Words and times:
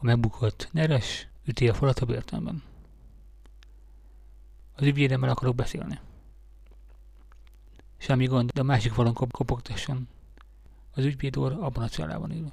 A 0.00 0.04
megbukott 0.04 0.68
nyeres, 0.72 1.28
üti 1.44 1.68
a 1.68 1.74
falat 1.74 1.98
a 1.98 2.06
börtönben. 2.06 2.62
Az 4.74 4.86
ügyvédemmel 4.86 5.30
akarok 5.30 5.54
beszélni. 5.54 6.00
Semmi 7.96 8.26
gond, 8.26 8.50
de 8.50 8.60
a 8.60 8.64
másik 8.64 8.92
falon 8.92 9.14
kop- 9.14 9.32
kopogtasson. 9.32 10.08
Az 10.94 11.04
ügyvéd 11.04 11.38
úr 11.38 11.52
abban 11.52 11.82
a 11.82 11.88
cellában 11.88 12.30
ül. 12.30 12.52